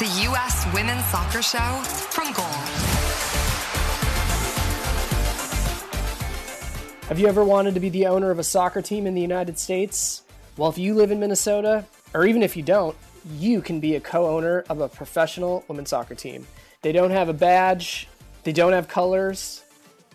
[0.00, 0.66] the U.S.
[0.72, 2.46] Women's Soccer Show from Goal.
[7.06, 9.58] Have you ever wanted to be the owner of a soccer team in the United
[9.58, 10.22] States?
[10.56, 11.84] Well, if you live in Minnesota,
[12.14, 12.96] or even if you don't,
[13.36, 16.46] you can be a co owner of a professional women's soccer team.
[16.80, 18.08] They don't have a badge,
[18.44, 19.62] they don't have colors,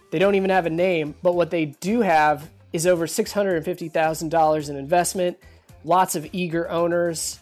[0.09, 4.77] they don't even have a name, but what they do have is over $650,000 in
[4.77, 5.37] investment,
[5.83, 7.37] lots of eager owners,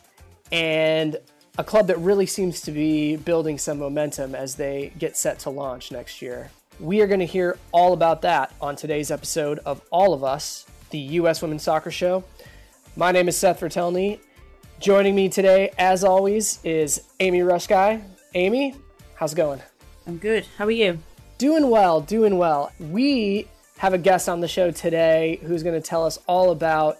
[0.51, 1.17] and
[1.59, 5.51] a club that really seems to be building some momentum as they get set to
[5.51, 6.49] launch next year.
[6.79, 10.65] We are going to hear all about that on today's episode of All of Us,
[10.89, 11.43] the U.S.
[11.43, 12.23] Women's Soccer Show.
[12.95, 14.19] My name is Seth Vertelney.
[14.79, 18.01] Joining me today, as always, is Amy Rushguy.
[18.33, 18.75] Amy,
[19.13, 19.61] how's it going?
[20.07, 20.47] I'm good.
[20.57, 20.97] How are you?
[21.37, 22.71] Doing well, doing well.
[22.79, 26.97] We have a guest on the show today who's going to tell us all about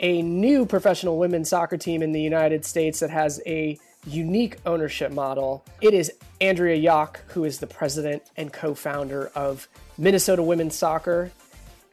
[0.00, 5.12] a new professional women's soccer team in the United States that has a unique ownership
[5.12, 5.64] model.
[5.80, 11.30] It is Andrea Yoch, who is the president and co founder of Minnesota Women's Soccer.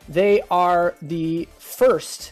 [0.08, 2.32] They are the first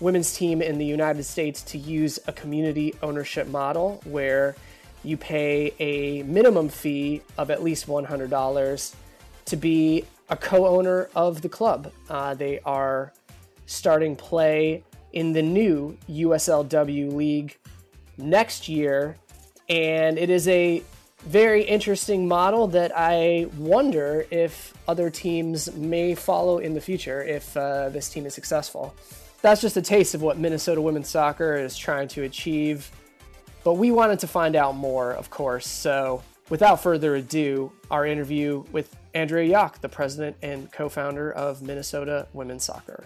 [0.00, 4.56] women's team in the United States to use a community ownership model where
[5.04, 8.94] you pay a minimum fee of at least $100
[9.46, 11.92] to be a co owner of the club.
[12.08, 13.12] Uh, they are
[13.66, 14.82] starting play
[15.12, 17.58] in the new USLW League
[18.18, 19.16] next year.
[19.68, 20.82] And it is a
[21.24, 27.56] very interesting model that I wonder if other teams may follow in the future if
[27.56, 28.94] uh, this team is successful.
[29.42, 32.90] That's just a taste of what Minnesota women's soccer is trying to achieve.
[33.64, 35.66] But we wanted to find out more, of course.
[35.66, 41.62] So, without further ado, our interview with Andrea Yoch, the president and co founder of
[41.62, 43.04] Minnesota Women's Soccer.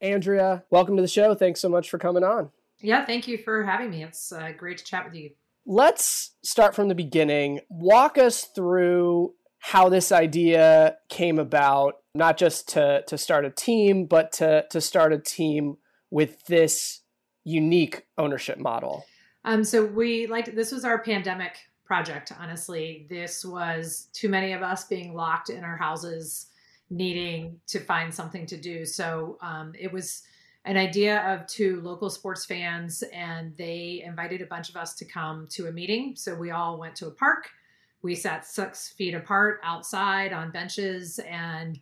[0.00, 1.34] Andrea, welcome to the show.
[1.34, 2.50] Thanks so much for coming on.
[2.84, 4.04] Yeah, thank you for having me.
[4.04, 5.30] It's uh, great to chat with you.
[5.64, 7.60] Let's start from the beginning.
[7.70, 14.04] Walk us through how this idea came about, not just to, to start a team,
[14.04, 15.78] but to, to start a team
[16.10, 17.00] with this
[17.42, 19.06] unique ownership model.
[19.46, 21.56] Um, so we like this was our pandemic
[21.86, 22.32] project.
[22.38, 26.48] Honestly, this was too many of us being locked in our houses,
[26.90, 28.84] needing to find something to do.
[28.84, 30.22] So um, it was
[30.64, 35.04] an idea of two local sports fans, and they invited a bunch of us to
[35.04, 36.14] come to a meeting.
[36.16, 37.50] So we all went to a park.
[38.02, 41.78] We sat six feet apart outside on benches and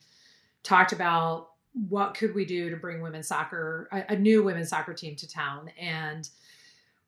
[0.62, 1.50] talked about
[1.88, 5.70] what could we do to bring women's soccer, a, new women's soccer team to town.
[5.78, 6.28] And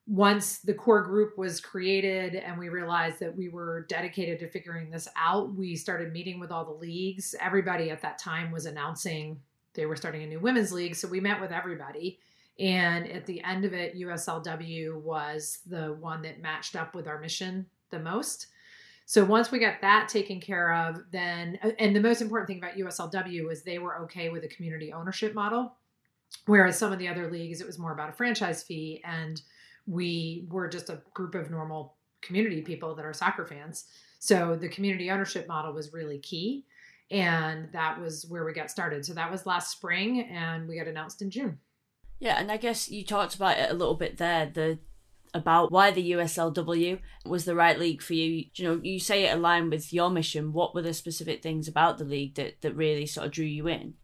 [0.07, 4.89] once the core group was created and we realized that we were dedicated to figuring
[4.89, 7.35] this out, we started meeting with all the leagues.
[7.39, 9.39] Everybody at that time was announcing
[9.75, 10.95] they were starting a new women's league.
[10.95, 12.19] So we met with everybody.
[12.57, 17.19] And at the end of it, USLW was the one that matched up with our
[17.19, 18.47] mission the most.
[19.05, 22.75] So once we got that taken care of, then, and the most important thing about
[22.75, 25.75] USLW is they were okay with a community ownership model.
[26.47, 29.01] Whereas some of the other leagues, it was more about a franchise fee.
[29.05, 29.41] And
[29.85, 33.85] we were just a group of normal community people that are soccer fans.
[34.19, 36.65] So the community ownership model was really key
[37.11, 39.05] and that was where we got started.
[39.05, 41.59] So that was last spring, and we got announced in June.
[42.19, 44.45] Yeah, and I guess you talked about it a little bit there.
[44.47, 44.79] The
[45.33, 48.45] about why the USLW was the right league for you.
[48.55, 50.53] You know, you say it aligned with your mission.
[50.53, 53.67] What were the specific things about the league that that really sort of drew you
[53.67, 53.95] in?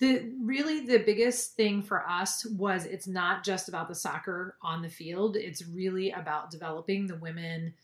[0.00, 4.82] The really the biggest thing for us was it's not just about the soccer on
[4.82, 5.36] the field.
[5.36, 7.74] It's really about developing the women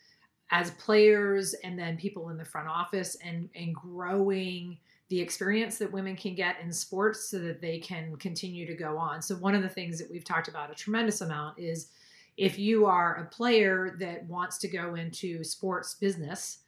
[0.51, 4.79] as players and then people in the front office and and growing
[5.09, 8.97] the experience that women can get in sports so that they can continue to go
[8.97, 9.21] on.
[9.21, 11.89] So one of the things that we've talked about a tremendous amount is
[12.37, 16.59] if you are a player that wants to go into sports business,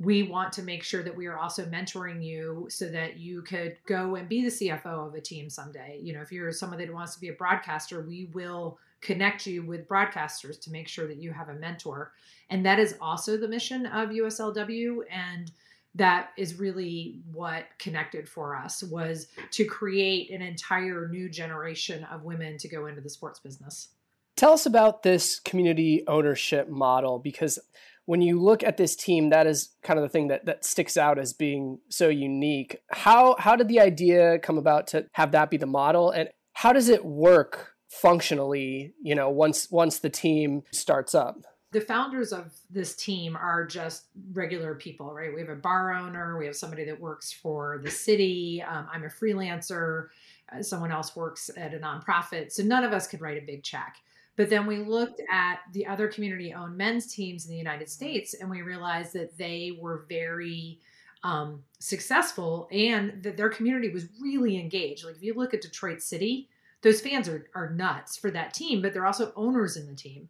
[0.00, 3.76] we want to make sure that we are also mentoring you so that you could
[3.86, 6.00] go and be the CFO of a team someday.
[6.02, 9.62] You know, if you're someone that wants to be a broadcaster, we will connect you
[9.62, 12.12] with broadcasters to make sure that you have a mentor.
[12.50, 14.98] And that is also the mission of USLW.
[15.10, 15.50] And
[15.94, 22.22] that is really what connected for us was to create an entire new generation of
[22.22, 23.88] women to go into the sports business.
[24.36, 27.58] Tell us about this community ownership model because
[28.06, 30.96] when you look at this team, that is kind of the thing that, that sticks
[30.96, 32.80] out as being so unique.
[32.90, 36.72] How how did the idea come about to have that be the model, and how
[36.72, 38.94] does it work functionally?
[39.02, 41.44] You know, once once the team starts up.
[41.72, 45.32] The founders of this team are just regular people, right?
[45.32, 48.60] We have a bar owner, we have somebody that works for the city.
[48.66, 50.08] Um, I'm a freelancer.
[50.52, 53.62] Uh, someone else works at a nonprofit, so none of us could write a big
[53.62, 53.98] check
[54.36, 58.34] But then we looked at the other community owned men's teams in the United States
[58.34, 60.80] and we realized that they were very
[61.22, 65.04] um, successful and that their community was really engaged.
[65.04, 66.48] Like if you look at Detroit City,
[66.82, 70.28] those fans are, are nuts for that team, but they're also owners in the team.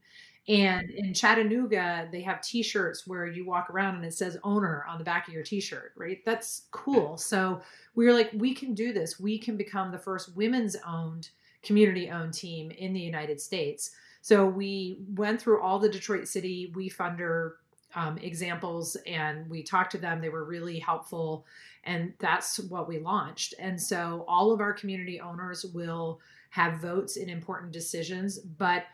[0.48, 4.98] And in Chattanooga, they have T-shirts where you walk around and it says "owner" on
[4.98, 5.92] the back of your T-shirt.
[5.96, 6.24] Right?
[6.24, 7.16] That's cool.
[7.16, 7.60] So
[7.94, 9.20] we were like, we can do this.
[9.20, 11.28] We can become the first women's-owned,
[11.62, 13.92] community-owned team in the United States.
[14.22, 17.52] So we went through all the Detroit City WeFunder
[17.94, 20.20] um, examples and we talked to them.
[20.20, 21.46] They were really helpful.
[21.84, 23.54] And that's what we launched.
[23.58, 26.20] And so all of our community owners will
[26.50, 28.38] have votes in important decisions.
[28.38, 28.84] But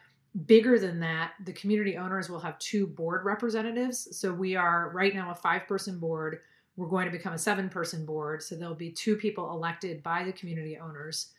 [0.47, 4.17] bigger than that, the community owners will have two board representatives.
[4.17, 6.41] So we are right now a five person board.
[6.77, 8.43] We're going to become a seven person board.
[8.43, 11.33] So there'll be two people elected by the community owners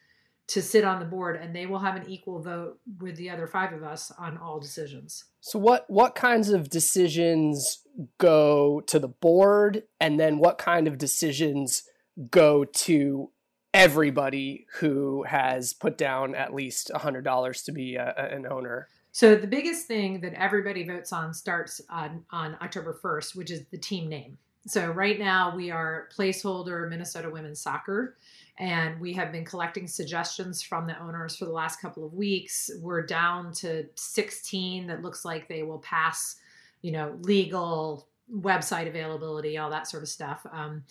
[0.48, 3.48] to sit on the board and they will have an equal vote with the other
[3.48, 5.26] five of us on all decisions.
[5.42, 7.80] So what what kinds of decisions
[8.18, 11.84] go to the board and then what kind of decisions
[12.32, 13.30] go to
[13.74, 18.88] everybody who has put down at least $100 to be a, an owner?
[19.12, 23.64] So the biggest thing that everybody votes on starts on, on October 1st, which is
[23.72, 24.38] the team name.
[24.68, 28.16] So right now we are placeholder Minnesota Women's Soccer
[28.60, 32.72] and we have been collecting suggestions from the owners for the last couple of weeks.
[32.82, 36.38] We're down to 16 that looks like they will pass,
[36.82, 40.46] you know, legal website availability, all that sort of stuff.
[40.52, 40.84] Um,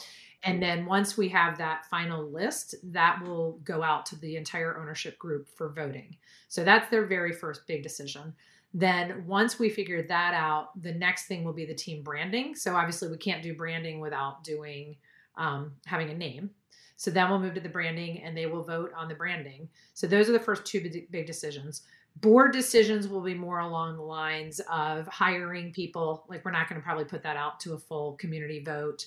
[0.44, 4.78] and then once we have that final list, that will go out to the entire
[4.78, 6.16] ownership group for voting.
[6.48, 8.32] So that's their very first big decision.
[8.72, 12.54] Then once we figure that out, the next thing will be the team branding.
[12.54, 14.96] So obviously we can't do branding without doing
[15.36, 16.50] um, having a name.
[16.96, 19.68] So then we'll move to the branding and they will vote on the branding.
[19.94, 21.82] So those are the first two big decisions.
[22.16, 26.24] Board decisions will be more along the lines of hiring people.
[26.28, 29.06] Like we're not going to probably put that out to a full community vote.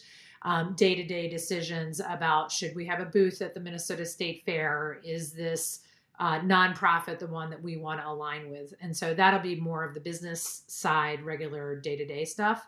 [0.76, 5.02] Day to day decisions about should we have a booth at the Minnesota State Fair?
[5.04, 5.82] Is this
[6.20, 8.74] uh, nonprofit the one that we want to align with?
[8.80, 12.68] And so that'll be more of the business side, regular day to day stuff.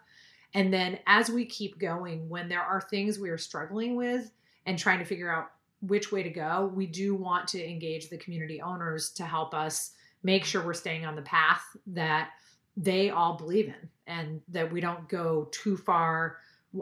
[0.54, 4.32] And then as we keep going, when there are things we are struggling with,
[4.66, 8.18] and trying to figure out which way to go, we do want to engage the
[8.18, 9.92] community owners to help us
[10.24, 12.30] make sure we're staying on the path that
[12.78, 16.38] they all believe in and that we don't go too far.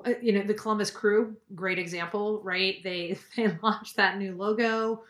[0.06, 2.76] Uh, you know the columbus crew great example right?
[2.84, 5.04] They they launched that new logo.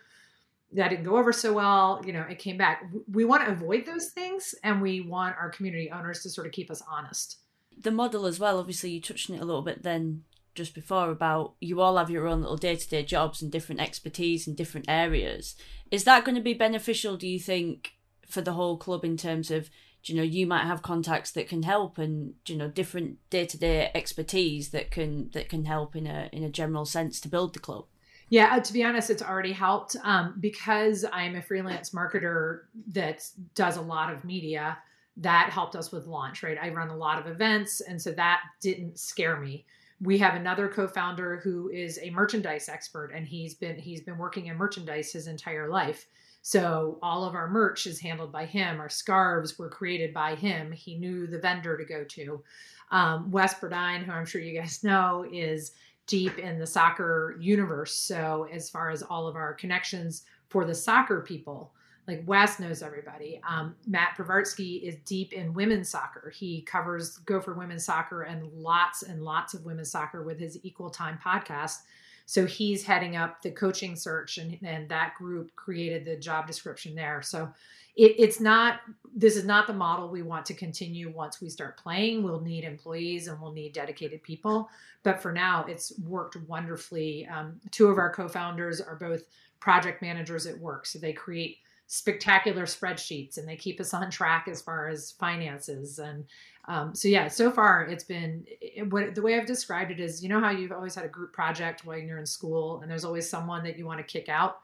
[0.74, 2.90] That didn't go over so well you know it came back.
[3.12, 6.54] We want to avoid those things and we want our community owners to sort of
[6.54, 7.38] keep us honest.
[7.78, 10.24] The model as well obviously you touched on it a little bit then
[10.56, 13.82] just before about you all have your own little day to day jobs and different
[13.82, 15.56] expertise in different areas.
[15.92, 17.94] Is that going to be beneficial, do you think,
[18.28, 19.70] for the whole club in terms of,
[20.04, 23.58] you know, you might have contacts that can help and, you know, different day to
[23.58, 27.54] day expertise that can that can help in a in a general sense to build
[27.54, 27.86] the club?
[28.30, 32.62] Yeah, uh, to be honest, it's already helped um, because I'm a freelance marketer
[32.92, 34.78] that does a lot of media.
[35.18, 36.58] That helped us with launch, right?
[36.62, 39.66] I run a lot of events, and so that didn't scare me
[40.02, 44.48] we have another co-founder who is a merchandise expert and he's been he's been working
[44.48, 46.08] in merchandise his entire life.
[46.42, 48.80] So all of our merch is handled by him.
[48.80, 50.72] Our scarves were created by him.
[50.72, 52.44] He knew the vendor to go to.
[52.92, 55.74] Um, wes burdine who i'm sure you guys know is
[56.08, 57.94] deep in the soccer universe.
[57.94, 61.72] So as far as all of our connections for the soccer people
[62.10, 63.40] like Wes knows everybody.
[63.48, 66.32] Um, Matt Privratsky is deep in women's soccer.
[66.36, 70.90] He covers Gopher women's soccer and lots and lots of women's soccer with his Equal
[70.90, 71.78] Time podcast.
[72.26, 76.96] So he's heading up the coaching search, and, and that group created the job description
[76.96, 77.22] there.
[77.22, 77.52] So
[77.96, 78.82] it, it's not,
[79.16, 82.24] this is not the model we want to continue once we start playing.
[82.24, 84.70] We'll need employees and we'll need dedicated people.
[85.04, 87.28] But for now, it's worked wonderfully.
[87.28, 89.24] Um, two of our co founders are both
[89.60, 90.86] project managers at work.
[90.86, 91.58] So they create
[91.92, 95.98] spectacular spreadsheets and they keep us on track as far as finances.
[95.98, 96.24] And
[96.68, 100.22] um, so yeah so far it's been it, what the way i've described it is
[100.22, 103.04] you know how you've always had a group project when you're in school and there's
[103.04, 104.60] always someone that you want to kick out?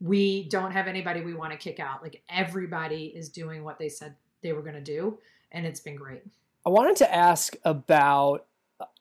[0.00, 2.02] We don't have anybody we want to kick out.
[2.02, 5.18] Like everybody is doing what they said they were going to do
[5.52, 6.22] and it's been great.
[6.64, 8.46] I wanted to ask about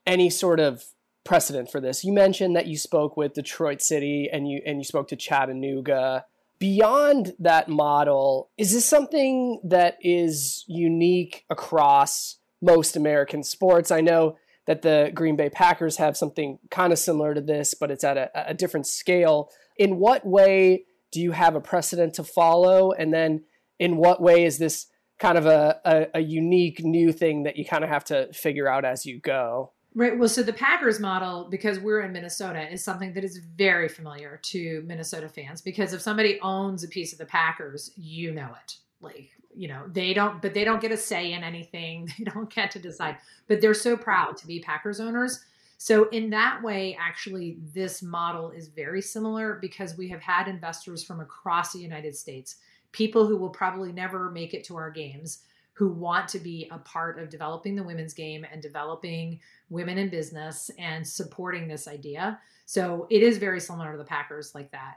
[0.05, 0.83] any sort of
[1.23, 2.03] precedent for this.
[2.03, 6.25] You mentioned that you spoke with detroit city and you and you spoke to chattanooga
[6.59, 13.91] beyond that model, is this something that is unique across most American sports?
[13.91, 14.37] I know
[14.67, 18.17] that the Green Bay Packers have something kind of similar to this, but it's at
[18.17, 19.49] a, a different scale.
[19.77, 22.91] In what way do you have a precedent to follow?
[22.91, 23.45] And then
[23.79, 24.87] in what way is this
[25.17, 28.67] kind of a, a, a unique new thing that you kind of have to figure
[28.67, 29.71] out as you go?
[29.95, 30.17] Right.
[30.17, 34.39] Well, so the Packers model, because we're in Minnesota, is something that is very familiar
[34.43, 35.61] to Minnesota fans.
[35.61, 38.77] Because if somebody owns a piece of the Packers, you know it.
[39.01, 42.11] Like, you know, they don't, but they don't get a say in anything.
[42.17, 43.17] They don't get to decide.
[43.47, 45.43] But they're so proud to be Packers owners.
[45.79, 51.03] So, in that way, actually, this model is very similar because we have had investors
[51.03, 52.57] from across the United States,
[52.91, 55.39] people who will probably never make it to our games,
[55.79, 60.09] who want to be a part of developing the women's game and developing women in
[60.09, 62.37] business and supporting this idea.
[62.65, 64.95] So it is very similar to the Packers like that.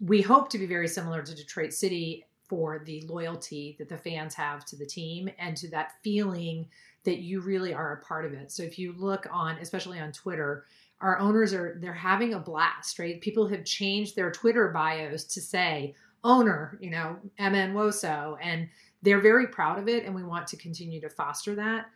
[0.00, 4.32] We hope to be very similar to Detroit City for the loyalty that the fans
[4.34, 6.68] have to the team and to that feeling
[7.02, 8.52] that you really are a part of it.
[8.52, 10.64] So if you look on, especially on Twitter,
[11.00, 13.20] our owners are they're having a blast, right?
[13.20, 18.68] People have changed their Twitter bios to say owner, you know, MN Woso, and
[19.02, 21.86] they're very proud of it, and we want to continue to foster that.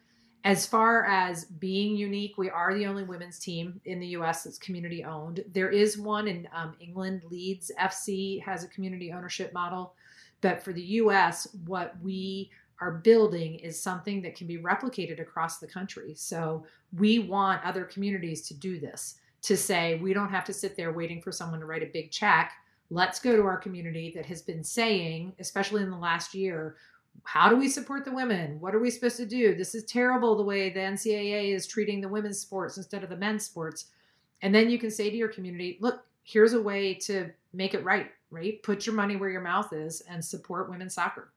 [0.45, 4.59] As far as being unique, we are the only women's team in the US that's
[4.59, 5.43] community owned.
[5.53, 9.95] There is one in um, England, Lewes FC has a community ownership model.
[10.43, 15.59] But for the US, what we are building is something that can be replicated across
[15.59, 16.13] the country.
[16.15, 16.67] So
[16.99, 20.93] we want other communities to do this, to say, we don't have to sit there
[20.93, 22.53] waiting for someone to write a big check.
[22.91, 26.77] Let's go to our community that has been saying, especially in the last year,
[27.23, 28.61] how do we support the women?
[28.61, 29.55] What are we supposed to do?
[29.55, 33.17] This is terrible the way the NCAA is treating the women's sports instead of the
[33.17, 33.87] men's sports.
[34.43, 37.85] And then you can say to your community, look, here's a way to make it
[37.85, 38.63] right, right?
[38.63, 41.33] Put your money where your mouth is and support women's soccer.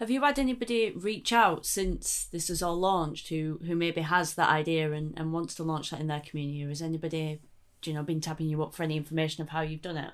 [0.00, 4.34] Have you had anybody reach out since this is all launched who who maybe has
[4.34, 6.64] that idea and, and wants to launch that in their community?
[6.64, 7.40] Or has anybody,
[7.84, 10.10] you know, been tapping you up for any information of how you've done it?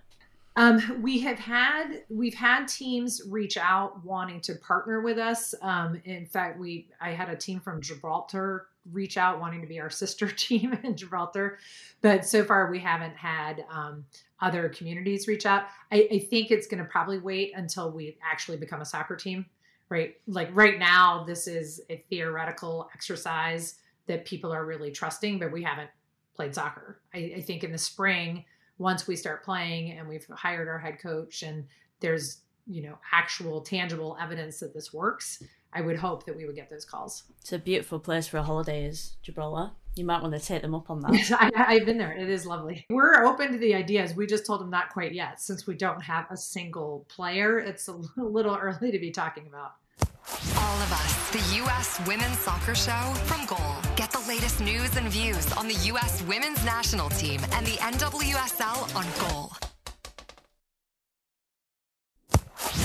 [0.57, 5.55] Um, we have had we've had teams reach out wanting to partner with us.
[5.63, 9.79] Um, in fact, we I had a team from Gibraltar reach out wanting to be
[9.81, 11.59] our sister team in Gibraltar,
[12.03, 14.05] but so far we haven't had um,
[14.41, 15.65] other communities reach out.
[15.93, 19.47] I, I think it's going to probably wait until we actually become a soccer team,
[19.89, 20.17] right?
[20.27, 23.77] Like right now, this is a theoretical exercise
[24.07, 25.91] that people are really trusting, but we haven't
[26.35, 27.01] played soccer.
[27.15, 28.45] I, I think in the spring
[28.81, 31.67] once we start playing and we've hired our head coach and
[32.01, 36.57] there's you know actual tangible evidence that this works i would hope that we would
[36.57, 37.25] get those calls.
[37.41, 39.73] It's a beautiful place for a holiday is gibraltar.
[39.97, 41.53] You might want to take them up on that.
[41.55, 42.13] I, have been there.
[42.13, 42.87] It is lovely.
[42.91, 44.15] We're open to the ideas.
[44.15, 47.59] We just told them not quite yet since we don't have a single player.
[47.59, 49.73] It's a little early to be talking about.
[50.57, 52.01] All of us, the U.S.
[52.07, 53.90] Women's Soccer Show from Goal.
[54.21, 56.23] The latest news and views on the U.S.
[56.23, 59.53] Women's National Team and the NWSL on Goal.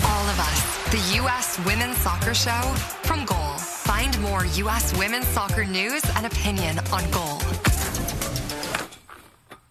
[0.06, 1.60] All of us, the U.S.
[1.66, 2.62] Women's Soccer Show
[3.04, 3.58] from Goal.
[3.58, 4.98] Find more U.S.
[4.98, 7.40] women's soccer news and opinion on Goal.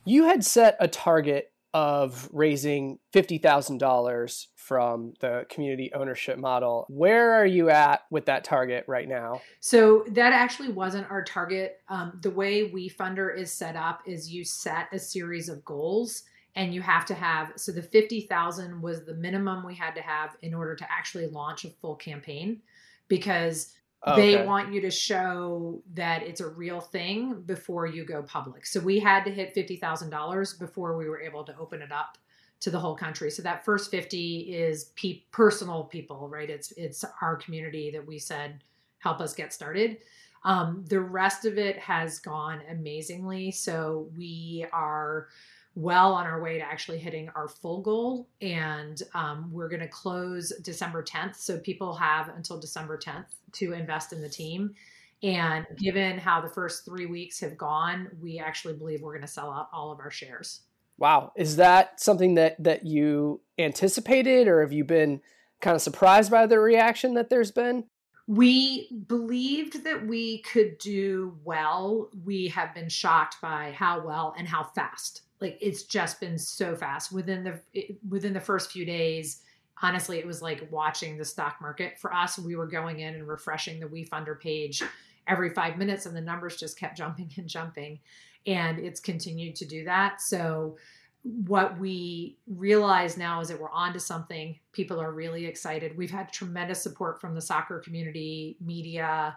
[0.05, 6.87] You had set a target of raising $50,000 from the community ownership model.
[6.89, 9.43] Where are you at with that target right now?
[9.61, 11.83] So, that actually wasn't our target.
[11.89, 16.23] Um, the way WeFunder is set up is you set a series of goals
[16.57, 20.37] and you have to have so the 50,000 was the minimum we had to have
[20.43, 22.63] in order to actually launch a full campaign
[23.09, 23.75] because
[24.17, 28.67] they want you to show that it's a real thing before you go public.
[28.67, 32.19] So we had to hit $50,000 before we were able to open it up
[32.65, 33.31] to the whole country.
[33.31, 36.49] So that first 50 is pe- personal people, right?
[36.49, 38.65] It's it's our community that we said
[39.01, 39.99] help us get started.
[40.45, 43.51] Um, the rest of it has gone amazingly.
[43.51, 45.29] So we are
[45.75, 49.89] well on our way to actually hitting our full goal, and um, we're going to
[49.89, 51.37] close December 10th.
[51.37, 54.75] So people have until December 10th to invest in the team.
[55.23, 59.29] And given how the first three weeks have gone, we actually believe we're going to
[59.29, 60.63] sell out all of our shares.
[60.99, 61.33] Wow.
[61.37, 65.21] Is that something that that you anticipated or have you been
[65.61, 67.85] kind of surprised by the reaction that there's been?
[68.27, 72.11] We believed that we could do well.
[72.25, 75.23] We have been shocked by how well and how fast.
[75.41, 77.61] Like it's just been so fast within the
[78.09, 79.43] within the first few days.
[79.83, 82.39] Honestly, it was like watching the stock market for us.
[82.39, 84.83] We were going in and refreshing the WeFunder page
[85.27, 87.99] every 5 minutes and the numbers just kept jumping and jumping
[88.47, 90.21] and it's continued to do that.
[90.21, 90.77] So
[91.23, 94.59] what we realize now is that we're on to something.
[94.73, 95.97] People are really excited.
[95.97, 99.37] We've had tremendous support from the soccer community, media,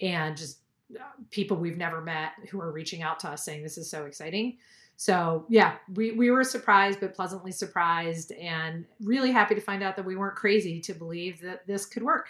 [0.00, 0.58] and just
[0.94, 4.04] uh, people we've never met who are reaching out to us saying this is so
[4.04, 4.58] exciting.
[4.96, 9.96] So yeah, we, we were surprised, but pleasantly surprised and really happy to find out
[9.96, 12.28] that we weren't crazy to believe that this could work.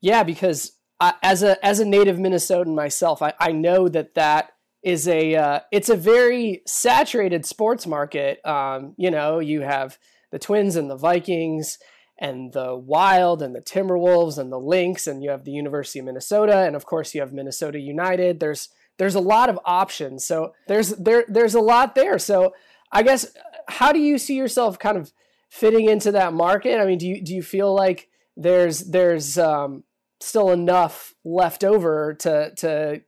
[0.00, 4.52] Yeah, because I, as a as a native Minnesotan myself, I, I know that that
[4.82, 8.44] is a uh, it's a very saturated sports market.
[8.46, 9.98] Um, you know, you have
[10.30, 11.78] the Twins and the Vikings
[12.18, 16.04] and the Wild and the Timberwolves and the Lynx, and you have the University of
[16.04, 18.40] Minnesota, and of course you have Minnesota United.
[18.40, 18.68] There's
[18.98, 22.18] there's a lot of options, so there's there there's a lot there.
[22.18, 22.54] So
[22.92, 23.32] I guess
[23.68, 25.12] how do you see yourself kind of
[25.50, 26.80] fitting into that market?
[26.80, 29.84] I mean, do you do you feel like there's there's um,
[30.20, 33.02] still enough left over to to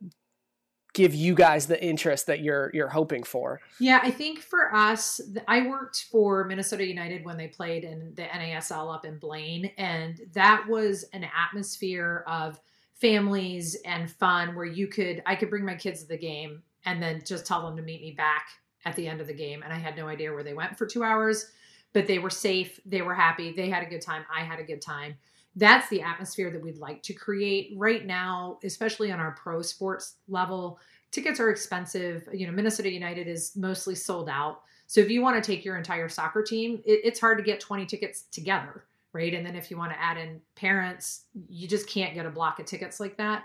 [0.92, 3.60] give you guys the interest that you're you're hoping for.
[3.78, 8.22] Yeah, I think for us, I worked for Minnesota United when they played in the
[8.22, 12.60] NASL up in Blaine, and that was an atmosphere of
[12.94, 17.02] families and fun where you could I could bring my kids to the game and
[17.02, 18.46] then just tell them to meet me back
[18.84, 20.86] at the end of the game, and I had no idea where they went for
[20.86, 21.46] two hours,
[21.92, 24.64] but they were safe, they were happy, they had a good time, I had a
[24.64, 25.16] good time
[25.56, 30.16] that's the atmosphere that we'd like to create right now especially on our pro sports
[30.28, 30.78] level.
[31.10, 32.28] Tickets are expensive.
[32.32, 34.62] You know minnesota united is mostly sold out.
[34.86, 37.60] So if you want to take your entire soccer team it, it's hard to get
[37.60, 39.34] 20 tickets together right?
[39.34, 42.60] And then if you want to add in parents you just can't get a block
[42.60, 43.44] of tickets like that.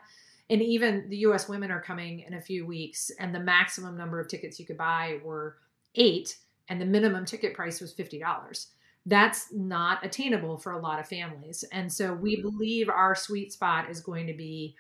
[0.49, 4.19] And even the us women are coming in a few weeks and the maximum number
[4.19, 5.57] of tickets you could buy were
[5.95, 6.37] eight
[6.69, 8.67] and the minimum ticket price was $50
[9.05, 11.63] that's not attainable for a lot of families.
[11.71, 14.75] And so we believe our sweet spot is going to be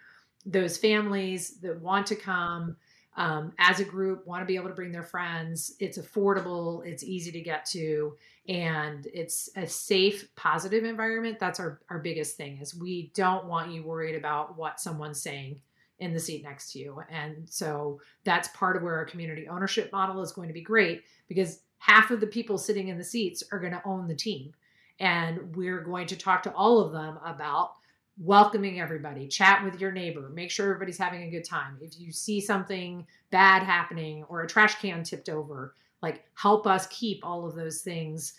[0.45, 2.75] those families that want to come
[3.17, 5.75] um, as a group, want to be able to bring their friends.
[5.79, 8.17] It's affordable, it's easy to get to,
[8.49, 11.39] and it's a safe, positive environment.
[11.39, 15.61] That's our, our biggest thing is we don't want you worried about what someone's saying
[15.99, 17.01] in the seat next to you.
[17.09, 21.03] And so that's part of where our community ownership model is going to be great
[21.27, 24.53] because half of the people sitting in the seats are going to own the team.
[24.99, 27.71] And we're going to talk to all of them about
[28.17, 31.77] welcoming everybody, chat with your neighbor, make sure everybody's having a good time.
[31.81, 36.87] If you see something bad happening or a trash can tipped over, like help us
[36.87, 38.33] keep all of those things,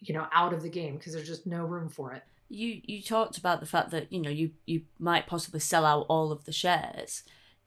[0.00, 2.24] you know, out of the game because there's just no room for it.
[2.52, 6.06] You you talked about the fact that, you know, you you might possibly sell out
[6.08, 7.22] all of the shares.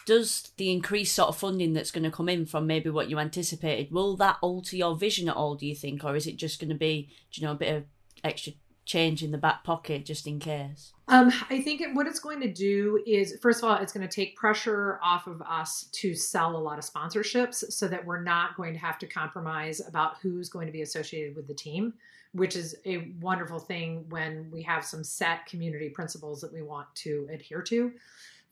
[0.05, 3.17] Does the increased sort of funding that's going to come in from maybe what you
[3.17, 6.03] anticipated will that alter your vision at all do you think?
[6.03, 7.83] Or is it just going to be you know a bit of
[8.23, 8.53] extra
[8.85, 10.93] change in the back pocket just in case?
[11.07, 14.15] Um, i think what it's going to do is first of all it's going to
[14.15, 18.57] take pressure off of us to sell a lot of sponsorships so that we're not
[18.57, 21.93] going to have to compromise about who's going to be associated with the team
[22.35, 26.87] which is a wonderful thing when we have some set community principles that we want
[26.95, 27.91] to adhere to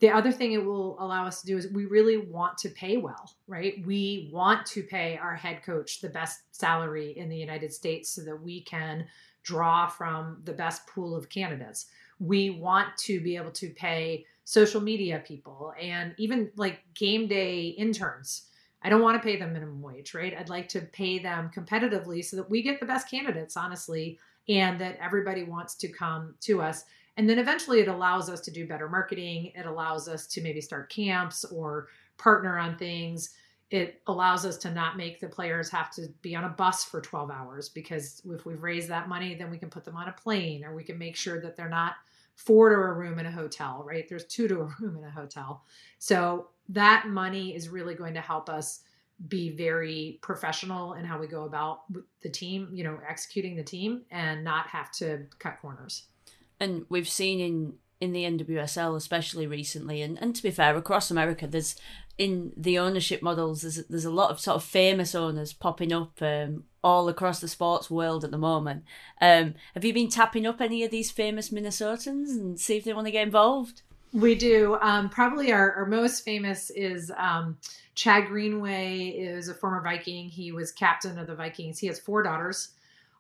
[0.04, 2.98] the other thing it will allow us to do is we really want to pay
[2.98, 3.82] well, right?
[3.86, 8.22] We want to pay our head coach the best salary in the United States so
[8.24, 9.06] that we can
[9.44, 11.86] draw from the best pool of candidates.
[12.20, 17.68] We want to be able to pay social media people and even like game day
[17.68, 18.50] interns.
[18.84, 20.36] I don't want to pay them minimum wage, right?
[20.38, 24.20] I'd like to pay them competitively so that we get the best candidates, honestly,
[24.50, 26.84] and that everybody wants to come to us.
[27.16, 29.52] And then eventually it allows us to do better marketing.
[29.56, 33.30] It allows us to maybe start camps or partner on things.
[33.70, 37.02] It allows us to not make the players have to be on a bus for
[37.02, 40.12] 12 hours because if we've raised that money, then we can put them on a
[40.12, 41.96] plane or we can make sure that they're not
[42.36, 44.08] four to a room in a hotel, right?
[44.08, 45.64] There's two to a room in a hotel.
[46.00, 48.82] So that money is really going to help us
[49.28, 51.82] be very professional in how we go about
[52.22, 56.08] the team, you know, executing the team and not have to cut corners
[56.64, 61.10] and we've seen in in the NWSL especially recently and, and to be fair across
[61.10, 61.76] America there's
[62.18, 66.22] in the ownership models there's there's a lot of sort of famous owners popping up
[66.22, 68.84] um, all across the sports world at the moment.
[69.22, 72.94] Um, have you been tapping up any of these famous Minnesotans and see if they
[72.94, 73.84] want to get involved?
[74.14, 74.78] We do.
[74.80, 77.58] Um, probably our, our, most famous is um,
[77.96, 80.30] Chad Greenway is a former Viking.
[80.30, 81.80] He was captain of the Vikings.
[81.80, 82.70] He has four daughters.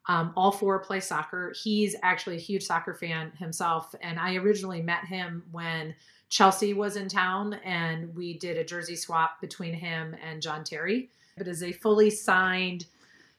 [0.07, 1.51] Um, all four play soccer.
[1.59, 3.95] He's actually a huge soccer fan himself.
[4.01, 5.95] And I originally met him when
[6.29, 11.09] Chelsea was in town and we did a jersey swap between him and John Terry.
[11.37, 12.85] It is a fully signed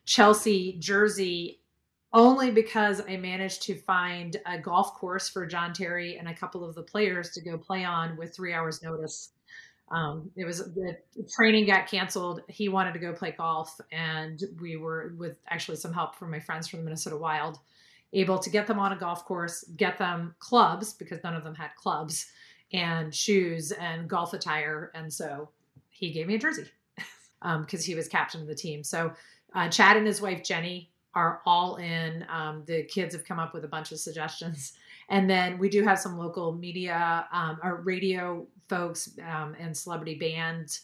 [0.07, 1.61] Chelsea jersey
[2.15, 6.65] only because I managed to find a golf course for John Terry and a couple
[6.65, 9.31] of the players to go play on with three hours notice
[9.91, 10.97] um, it was the
[11.35, 12.41] training got canceled.
[12.49, 16.41] He wanted to go play golf, and we were with actually some help from my
[16.41, 17.59] friends from the Minnesota Wild,
[18.13, 21.55] able to get them on a golf course, get them clubs because none of them
[21.55, 22.27] had clubs,
[22.73, 24.91] and shoes and golf attire.
[24.95, 25.51] And so
[25.91, 26.71] he gave me a jersey.
[26.97, 28.83] because um, he was captain of the team.
[28.83, 29.13] So
[29.55, 32.25] uh, Chad and his wife Jenny are all in.
[32.29, 34.73] Um, the kids have come up with a bunch of suggestions.
[35.09, 40.15] And then we do have some local media um, or radio folks um, and celebrity
[40.15, 40.79] band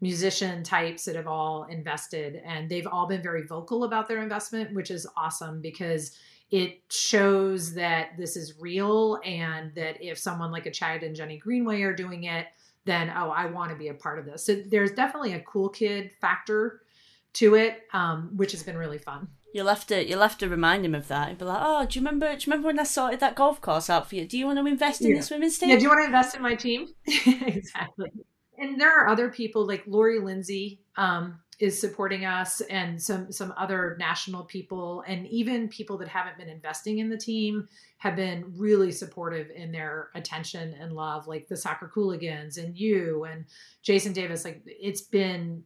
[0.00, 2.42] musician types that have all invested.
[2.44, 6.16] And they've all been very vocal about their investment, which is awesome because
[6.50, 11.38] it shows that this is real and that if someone like a Chad and Jenny
[11.38, 12.46] Greenway are doing it,
[12.84, 14.44] then oh, I want to be a part of this.
[14.44, 16.82] So there's definitely a cool kid factor
[17.34, 19.28] to it, um, which has been really fun.
[19.56, 21.28] You'll have to you'll have to remind him of that.
[21.30, 22.26] You'll be like, oh, do you remember?
[22.26, 24.26] Do you remember when I sorted that golf course out for you?
[24.26, 25.16] Do you want to invest in yeah.
[25.16, 25.70] this women's team?
[25.70, 25.76] Yeah.
[25.76, 26.88] Do you want to invest in my team?
[27.06, 28.12] exactly.
[28.58, 33.54] And there are other people like Lori Lindsey um, is supporting us, and some some
[33.56, 37.66] other national people, and even people that haven't been investing in the team
[37.96, 43.24] have been really supportive in their attention and love, like the soccer cooligans and you
[43.24, 43.46] and
[43.82, 44.44] Jason Davis.
[44.44, 45.64] Like it's been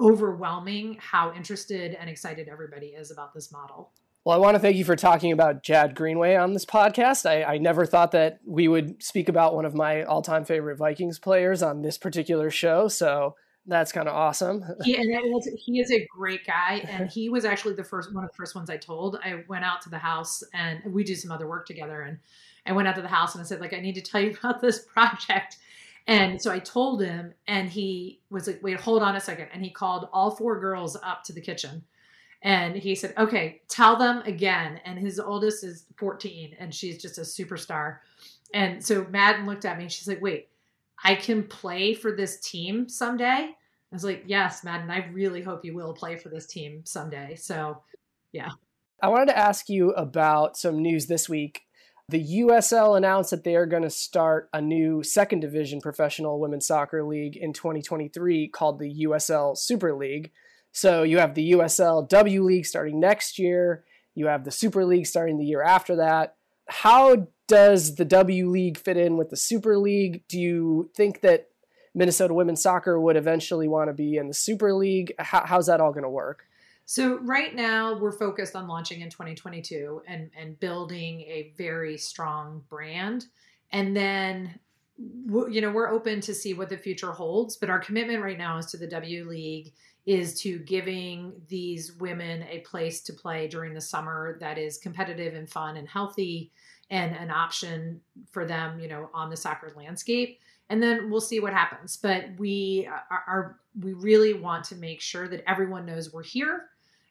[0.00, 3.92] overwhelming how interested and excited everybody is about this model.
[4.24, 7.24] Well, I want to thank you for talking about Chad Greenway on this podcast.
[7.24, 10.76] I, I never thought that we would speak about one of my all time favorite
[10.76, 12.88] Vikings players on this particular show.
[12.88, 13.34] So
[13.66, 14.62] that's kind of awesome.
[14.84, 15.10] he, and
[15.56, 16.84] he is a great guy.
[16.88, 19.18] And he was actually the first one of the first ones I told.
[19.24, 22.02] I went out to the house and we do some other work together.
[22.02, 22.18] And
[22.66, 24.36] I went out to the house and I said, like, I need to tell you
[24.42, 25.56] about this project.
[26.10, 29.48] And so I told him, and he was like, wait, hold on a second.
[29.52, 31.84] And he called all four girls up to the kitchen.
[32.42, 34.80] And he said, okay, tell them again.
[34.84, 37.98] And his oldest is 14, and she's just a superstar.
[38.52, 40.48] And so Madden looked at me and she's like, wait,
[41.04, 43.54] I can play for this team someday?
[43.54, 47.36] I was like, yes, Madden, I really hope you will play for this team someday.
[47.36, 47.82] So,
[48.32, 48.50] yeah.
[49.00, 51.62] I wanted to ask you about some news this week
[52.10, 56.66] the USL announced that they are going to start a new second division professional women's
[56.66, 60.32] soccer league in 2023 called the USL Super League.
[60.72, 65.06] So you have the USL W League starting next year, you have the Super League
[65.06, 66.36] starting the year after that.
[66.68, 70.22] How does the W League fit in with the Super League?
[70.28, 71.48] Do you think that
[71.94, 75.12] Minnesota women's soccer would eventually want to be in the Super League?
[75.18, 76.44] How, how's that all going to work?
[76.90, 82.64] So right now we're focused on launching in 2022 and and building a very strong
[82.68, 83.26] brand.
[83.70, 84.58] And then
[84.98, 88.58] you know, we're open to see what the future holds, but our commitment right now
[88.58, 89.72] is to the W League
[90.04, 95.34] is to giving these women a place to play during the summer that is competitive
[95.34, 96.50] and fun and healthy
[96.90, 98.00] and an option
[98.32, 100.40] for them, you know, on the soccer landscape.
[100.68, 101.96] And then we'll see what happens.
[101.96, 106.66] But we are, are we really want to make sure that everyone knows we're here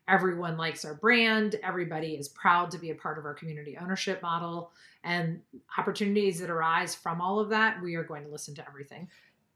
[0.10, 1.56] everyone likes our brand.
[1.64, 4.72] Everybody is proud to be a part of our community ownership model.
[5.04, 5.42] And
[5.78, 9.08] opportunities that arise from all of that we are going to listen to everything.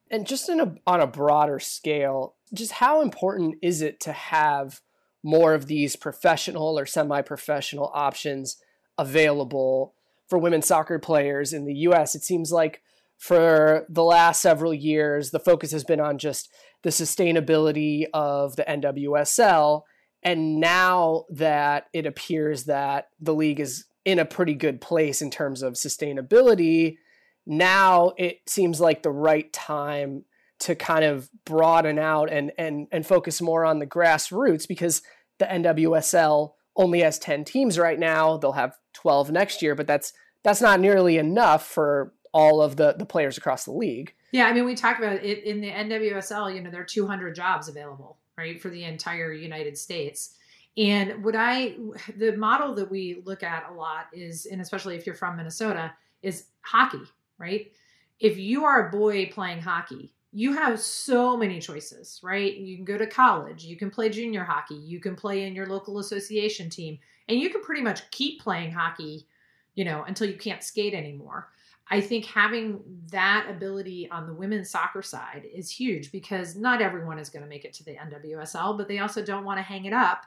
[0.10, 4.82] And just a, on a broader scale just how important is it to have
[5.24, 8.58] more of these professional or semi-professional options
[8.98, 9.96] available
[10.28, 12.82] for women soccer players in the US it seems like
[13.18, 16.50] for the last several years the focus has been on just
[16.84, 19.84] the sustainability of the NWSL
[20.24, 25.30] and now that it appears that the league is in a pretty good place in
[25.30, 26.98] terms of sustainability,
[27.46, 30.26] now it seems like the right time
[30.60, 35.02] to kind of broaden out and and and focus more on the grassroots because
[35.40, 38.38] the NWSL only has 10 teams right now.
[38.38, 42.96] They'll have 12 next year, but that's that's not nearly enough for all of the
[42.98, 44.14] the players across the league.
[44.32, 47.36] Yeah, I mean we talked about it in the NWSL, you know, there are 200
[47.36, 50.36] jobs available right, for the entire United States.
[50.78, 51.76] And what I,
[52.18, 55.94] the model that we look at a lot is, and especially if you're from Minnesota,
[56.22, 57.04] is hockey,
[57.38, 57.72] right?
[58.20, 62.56] If you are a boy playing hockey, you have so many choices, right?
[62.56, 65.68] You can go to college, you can play junior hockey, you can play in your
[65.68, 66.98] local association team,
[67.30, 69.28] and you can pretty much keep playing hockey,
[69.76, 71.50] you know, until you can't skate anymore.
[71.94, 77.20] I think having that ability on the women's soccer side is huge because not everyone
[77.20, 79.86] is going to make it to the NWSL, but they also don't want to hang
[79.86, 80.26] it up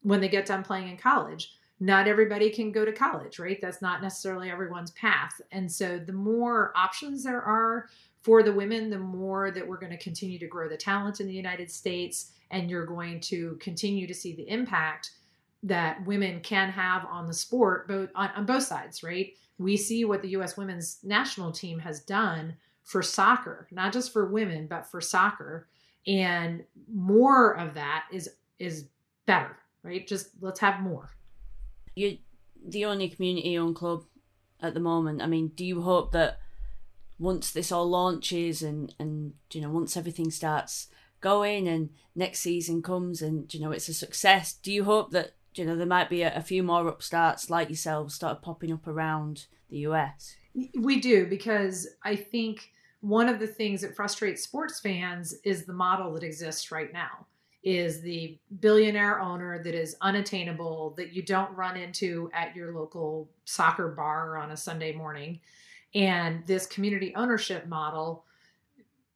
[0.00, 1.52] when they get done playing in college.
[1.80, 3.58] Not everybody can go to college, right?
[3.60, 5.38] That's not necessarily everyone's path.
[5.50, 7.90] And so the more options there are
[8.22, 11.26] for the women, the more that we're going to continue to grow the talent in
[11.26, 15.10] the United States and you're going to continue to see the impact
[15.64, 19.32] that women can have on the sport both on, on both sides, right?
[19.62, 24.26] we see what the US women's national team has done for soccer, not just for
[24.26, 25.68] women, but for soccer.
[26.06, 28.88] And more of that is is
[29.26, 30.06] better, right?
[30.06, 31.10] Just let's have more.
[31.94, 32.14] You're
[32.66, 34.04] the only community owned club
[34.60, 35.22] at the moment.
[35.22, 36.38] I mean, do you hope that
[37.18, 40.88] once this all launches and and you know once everything starts
[41.20, 45.30] going and next season comes and you know it's a success do you hope that
[45.54, 48.86] you know there might be a, a few more upstarts like yourselves start popping up
[48.86, 50.36] around the us
[50.78, 55.72] we do because i think one of the things that frustrates sports fans is the
[55.72, 57.26] model that exists right now
[57.64, 63.30] is the billionaire owner that is unattainable that you don't run into at your local
[63.44, 65.40] soccer bar on a sunday morning
[65.94, 68.24] and this community ownership model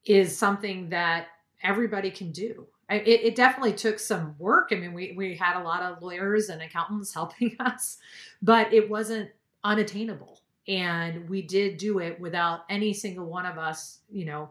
[0.04, 1.28] is something that
[1.62, 2.66] everybody can do.
[2.88, 4.68] It, it, definitely took some work.
[4.70, 7.98] I mean, we, we had a lot of lawyers and accountants helping us,
[8.42, 9.30] but it wasn't
[9.64, 10.40] unattainable.
[10.68, 14.50] And we did do it without any single one of us, you know,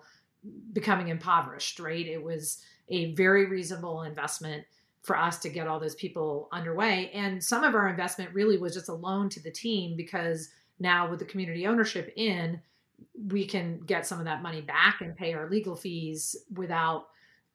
[0.74, 2.06] becoming impoverished, right?
[2.06, 4.66] It was a very reasonable investment
[5.02, 7.12] for us to get all those people underway.
[7.14, 11.10] And some of our investment really was just a loan to the team because now
[11.10, 12.60] with the community ownership in,
[13.28, 17.08] we can get some of that money back and pay our legal fees without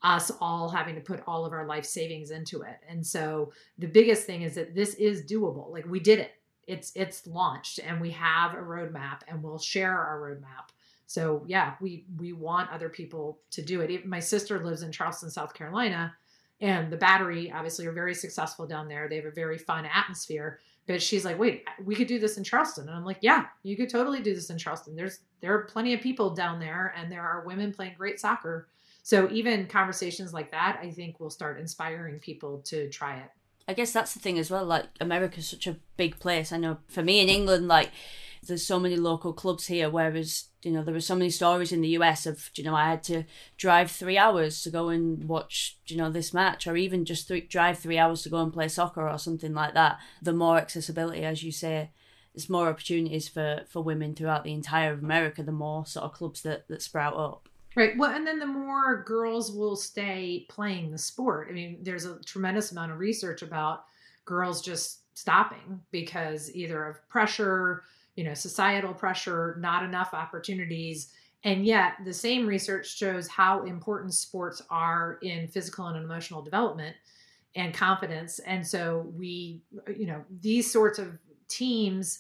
[0.03, 2.79] us all having to put all of our life savings into it.
[2.89, 5.71] And so the biggest thing is that this is doable.
[5.71, 6.33] Like we did it.
[6.67, 10.71] It's it's launched and we have a roadmap and we'll share our roadmap.
[11.07, 14.07] So yeah, we we want other people to do it.
[14.07, 16.15] my sister lives in Charleston, South Carolina,
[16.61, 19.09] and the battery obviously are very successful down there.
[19.09, 20.61] They have a very fun atmosphere.
[20.87, 22.89] But she's like, wait, we could do this in Charleston.
[22.89, 24.97] And I'm like, yeah, you could totally do this in Charleston.
[24.97, 28.69] There's there are plenty of people down there and there are women playing great soccer.
[29.11, 33.29] So even conversations like that, I think will start inspiring people to try it.
[33.67, 34.65] I guess that's the thing as well.
[34.65, 36.53] Like America's such a big place.
[36.53, 37.91] I know for me in England, like
[38.47, 41.81] there's so many local clubs here, whereas you know there were so many stories in
[41.81, 43.25] the US of you know I had to
[43.57, 47.49] drive three hours to go and watch you know this match, or even just th-
[47.49, 49.99] drive three hours to go and play soccer or something like that.
[50.23, 51.91] The more accessibility, as you say,
[52.33, 55.43] there's more opportunities for for women throughout the entire of America.
[55.43, 57.49] The more sort of clubs that that sprout up.
[57.77, 57.97] Right.
[57.97, 61.47] Well, and then the more girls will stay playing the sport.
[61.49, 63.85] I mean, there's a tremendous amount of research about
[64.25, 67.85] girls just stopping because either of pressure,
[68.17, 71.13] you know, societal pressure, not enough opportunities.
[71.45, 76.97] And yet, the same research shows how important sports are in physical and emotional development
[77.55, 78.41] and confidence.
[78.41, 79.63] And so, we,
[79.97, 82.19] you know, these sorts of teams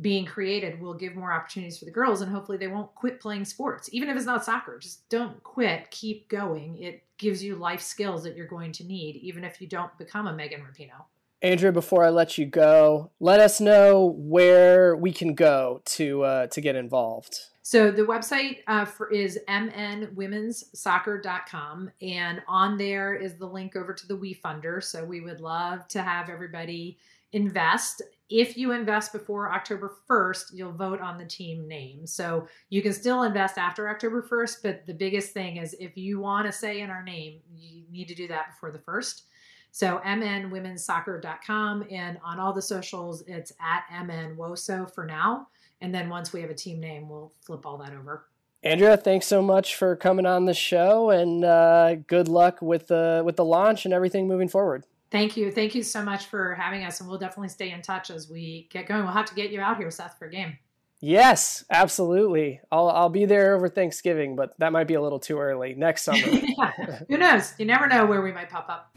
[0.00, 3.44] being created will give more opportunities for the girls and hopefully they won't quit playing
[3.44, 7.80] sports even if it's not soccer just don't quit keep going it gives you life
[7.80, 11.04] skills that you're going to need even if you don't become a megan rapinoe
[11.40, 16.48] Andrea, before I let you go, let us know where we can go to uh,
[16.48, 17.38] to get involved.
[17.62, 24.08] So the website uh, for, is mnwomenssoccer.com, and on there is the link over to
[24.08, 24.82] the WeFunder.
[24.82, 26.96] So we would love to have everybody
[27.32, 28.02] invest.
[28.30, 32.06] If you invest before October 1st, you'll vote on the team name.
[32.06, 36.20] So you can still invest after October 1st, but the biggest thing is if you
[36.20, 39.22] want to say in our name, you need to do that before the 1st.
[39.70, 45.48] So mnwomenssoccer.com and on all the socials, it's at mnwoso for now.
[45.80, 48.26] And then once we have a team name, we'll flip all that over.
[48.62, 53.22] Andrea, thanks so much for coming on the show, and uh, good luck with the
[53.24, 54.84] with the launch and everything moving forward.
[55.10, 58.10] Thank you, thank you so much for having us, and we'll definitely stay in touch
[58.10, 59.04] as we get going.
[59.04, 60.58] We'll have to get you out here, Seth, for a game.
[61.00, 62.60] Yes, absolutely.
[62.72, 65.74] I'll I'll be there over Thanksgiving, but that might be a little too early.
[65.74, 66.18] Next summer.
[66.26, 67.00] yeah.
[67.08, 67.54] Who knows?
[67.58, 68.96] You never know where we might pop up.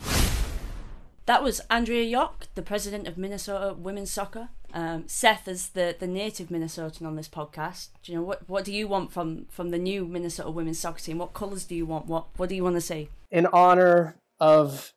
[1.28, 4.50] That was Andrea Yoch, the president of Minnesota Women's Soccer.
[4.74, 7.90] Um, Seth is the, the native Minnesotan on this podcast.
[8.02, 11.00] Do you know what what do you want from from the new Minnesota Women's Soccer
[11.00, 11.20] team?
[11.20, 12.08] What colours do you want?
[12.08, 13.10] What what do you want to see?
[13.30, 14.94] In honor of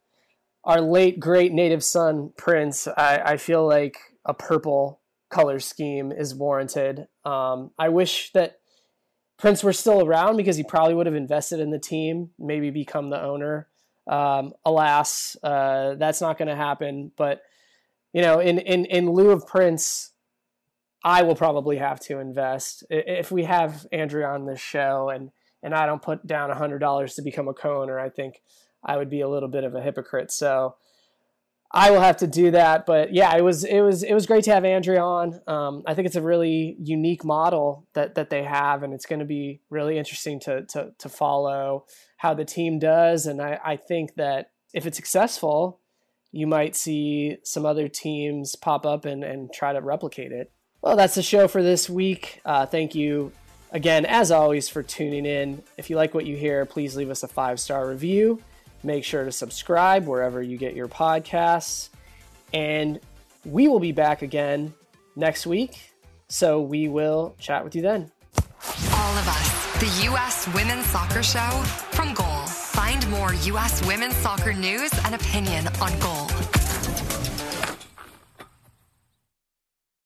[0.64, 5.00] our late great native son Prince, I, I feel like a purple
[5.30, 7.06] color scheme is warranted.
[7.24, 8.58] Um, I wish that
[9.38, 13.10] Prince were still around because he probably would have invested in the team, maybe become
[13.10, 13.68] the owner.
[14.06, 17.10] Um, alas, uh, that's not going to happen.
[17.16, 17.42] But
[18.12, 20.12] you know, in in in lieu of Prince,
[21.02, 25.30] I will probably have to invest if we have Andrea on this show, and
[25.62, 27.98] and I don't put down hundred dollars to become a co-owner.
[27.98, 28.40] I think
[28.84, 30.30] I would be a little bit of a hypocrite.
[30.32, 30.76] So.
[31.76, 34.44] I will have to do that, but yeah, it was it was it was great
[34.44, 35.40] to have Andrea on.
[35.48, 39.18] Um, I think it's a really unique model that that they have, and it's going
[39.18, 41.86] to be really interesting to to to follow
[42.18, 43.26] how the team does.
[43.26, 45.80] And I, I think that if it's successful,
[46.32, 50.50] you might see some other teams pop up and, and try to replicate it.
[50.80, 52.40] Well, that's the show for this week.
[52.44, 53.32] Uh, thank you
[53.72, 55.62] again, as always, for tuning in.
[55.76, 58.40] If you like what you hear, please leave us a five star review.
[58.84, 61.88] Make sure to subscribe wherever you get your podcasts.
[62.52, 63.00] And
[63.44, 64.74] we will be back again
[65.16, 65.92] next week.
[66.28, 68.12] So we will chat with you then.
[68.92, 70.48] All of us, the U.S.
[70.54, 71.50] Women's Soccer Show
[71.92, 72.44] from Goal
[72.74, 73.86] Find more U.S.
[73.86, 76.43] women's soccer news and opinion on Goal.